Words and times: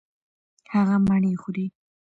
هغه 0.73 0.95
مڼې 1.07 1.33
خوري. 1.41 1.65